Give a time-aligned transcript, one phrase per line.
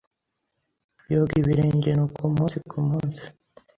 [1.13, 3.25] yoga ibirenge nuko umunsi ku munsi